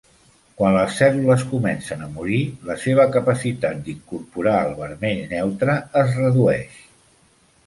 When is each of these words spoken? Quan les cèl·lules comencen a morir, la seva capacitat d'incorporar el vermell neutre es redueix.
Quan 0.59 0.71
les 0.77 0.93
cèl·lules 1.01 1.43
comencen 1.51 2.01
a 2.05 2.09
morir, 2.15 2.39
la 2.69 2.77
seva 2.85 3.05
capacitat 3.17 3.85
d'incorporar 3.89 4.55
el 4.63 4.75
vermell 4.81 5.23
neutre 5.35 5.77
es 6.03 6.19
redueix. 6.23 6.83